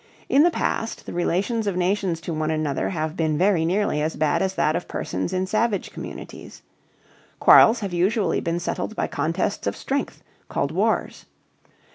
[0.29, 4.15] In the past the relations of nations to one another have been very nearly as
[4.15, 6.63] bad as that of persons in savage communities.
[7.39, 11.27] Quarrels have usually been settled by contests of strength, called wars.